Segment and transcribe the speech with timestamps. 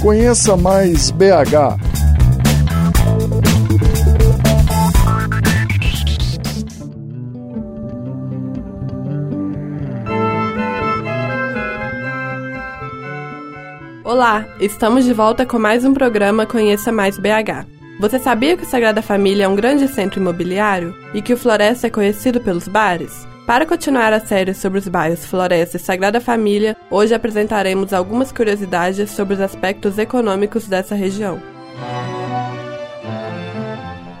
[0.00, 1.76] Conheça mais BH.
[14.04, 17.77] Olá, estamos de volta com mais um programa Conheça Mais BH.
[17.98, 21.88] Você sabia que o Sagrada Família é um grande centro imobiliário e que o Floresta
[21.88, 23.26] é conhecido pelos bares?
[23.44, 29.10] Para continuar a série sobre os bairros Floresta e Sagrada Família, hoje apresentaremos algumas curiosidades
[29.10, 31.42] sobre os aspectos econômicos dessa região.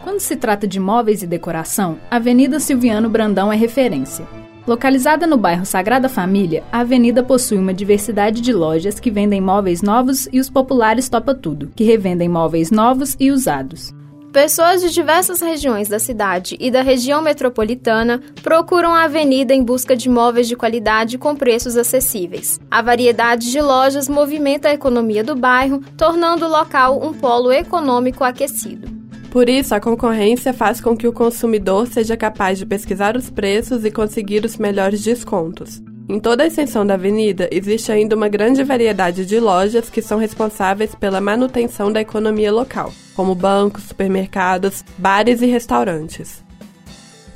[0.02, 4.26] Quando se trata de móveis e decoração, a Avenida Silviano Brandão é referência.
[4.68, 9.80] Localizada no bairro Sagrada Família, a avenida possui uma diversidade de lojas que vendem móveis
[9.80, 13.94] novos e os populares Topa Tudo, que revendem móveis novos e usados.
[14.30, 19.96] Pessoas de diversas regiões da cidade e da região metropolitana procuram a avenida em busca
[19.96, 22.60] de móveis de qualidade com preços acessíveis.
[22.70, 28.22] A variedade de lojas movimenta a economia do bairro, tornando o local um polo econômico
[28.22, 28.97] aquecido.
[29.30, 33.84] Por isso, a concorrência faz com que o consumidor seja capaz de pesquisar os preços
[33.84, 35.82] e conseguir os melhores descontos.
[36.08, 40.18] Em toda a extensão da avenida, existe ainda uma grande variedade de lojas que são
[40.18, 46.47] responsáveis pela manutenção da economia local, como bancos, supermercados, bares e restaurantes.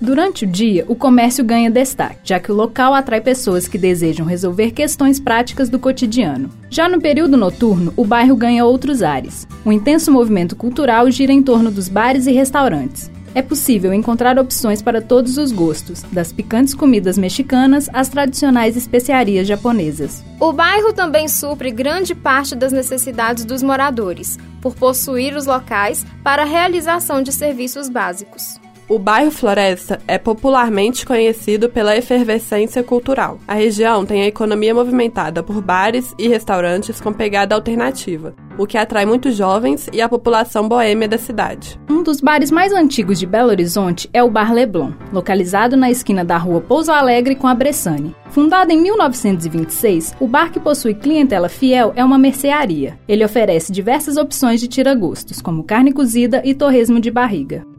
[0.02, 4.26] Durante o dia, o comércio ganha destaque, já que o local atrai pessoas que desejam
[4.26, 6.50] resolver questões práticas do cotidiano.
[6.68, 9.46] Já no período noturno, o bairro ganha outros ares.
[9.64, 13.12] O intenso movimento cultural gira em torno dos bares e restaurantes.
[13.32, 19.46] É possível encontrar opções para todos os gostos, das picantes comidas mexicanas às tradicionais especiarias
[19.46, 20.24] japonesas.
[20.40, 26.42] O bairro também supre grande parte das necessidades dos moradores, por possuir os locais para
[26.42, 28.60] a realização de serviços básicos.
[28.88, 33.38] O bairro Floresta é popularmente conhecido pela efervescência cultural.
[33.46, 38.76] A região tem a economia movimentada por bares e restaurantes com pegada alternativa, o que
[38.76, 41.80] atrai muitos jovens e a população boêmia da cidade.
[41.88, 46.24] Um dos bares mais antigos de Belo Horizonte é o Bar Leblon, localizado na esquina
[46.24, 48.14] da rua Pouso Alegre com a Bressane.
[48.30, 52.98] Fundado em 1926, o bar que possui clientela fiel é uma mercearia.
[53.06, 57.71] Ele oferece diversas opções de tiragostos, como carne cozida e torresmo de barriga.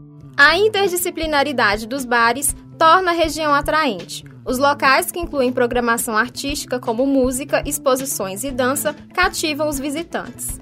[0.46, 4.22] A interdisciplinaridade dos bares torna a região atraente.
[4.44, 10.60] Os locais, que incluem programação artística como música, exposições e dança, cativam os visitantes.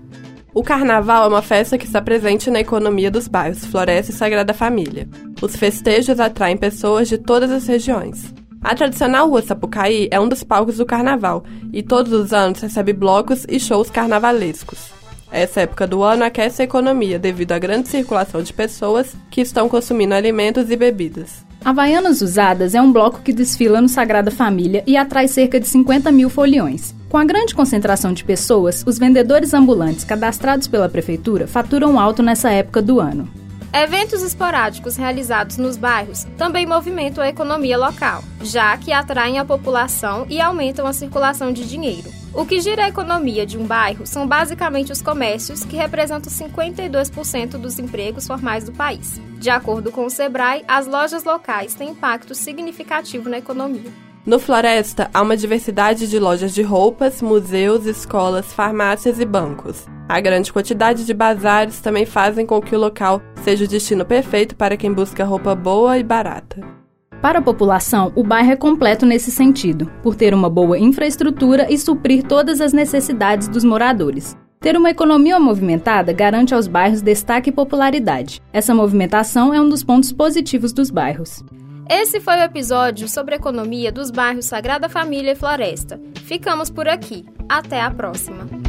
[0.55, 4.55] O carnaval é uma festa que está presente na economia dos bairros Floresta e Sagrada
[4.55, 5.09] Família.
[5.43, 8.33] Os festejos atraem pessoas de todas as regiões.
[8.63, 11.43] A tradicional Rua Sapucaí é um dos palcos do carnaval
[11.73, 15.02] e todos os anos recebe blocos e shows carnavalescos.
[15.33, 19.67] Essa época do ano aquece a economia devido à grande circulação de pessoas que estão
[19.67, 21.43] consumindo alimentos e bebidas.
[21.65, 26.13] Havaianas Usadas é um bloco que desfila no Sagrada Família e atrai cerca de 50
[26.13, 26.95] mil foliões.
[27.09, 32.51] Com a grande concentração de pessoas, os vendedores ambulantes cadastrados pela prefeitura faturam alto nessa
[32.51, 33.27] época do ano.
[33.73, 40.27] Eventos esporádicos realizados nos bairros também movimentam a economia local, já que atraem a população
[40.29, 42.22] e aumentam a circulação de dinheiro.
[42.35, 47.59] O que gira a economia de um bairro são basicamente os comércios, que representam 52%
[47.59, 49.21] dos empregos formais do país.
[49.39, 53.91] De acordo com o Sebrae, as lojas locais têm impacto significativo na economia.
[54.25, 59.85] No Floresta, há uma diversidade de lojas de roupas, museus, escolas, farmácias e bancos.
[60.09, 64.57] A grande quantidade de bazares também fazem com que o local seja o destino perfeito
[64.57, 66.82] para quem busca roupa boa e barata.
[67.23, 71.79] Para a população, o bairro é completo nesse sentido, por ter uma boa infraestrutura e
[71.79, 74.37] suprir todas as necessidades dos moradores.
[74.59, 78.41] Ter uma economia movimentada garante aos bairros destaque e popularidade.
[78.53, 81.45] Essa movimentação é um dos pontos positivos dos bairros.
[81.89, 86.01] Esse foi o episódio sobre a economia dos bairros Sagrada Família e Floresta.
[86.25, 87.25] Ficamos por aqui.
[87.49, 88.62] Até a próxima.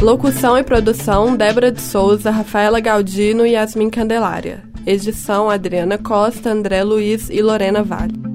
[0.00, 4.62] Locução e produção: Débora de Souza, Rafaela Galdino e Yasmin Candelária.
[4.86, 8.25] Edição: Adriana Costa, André Luiz e Lorena Vale.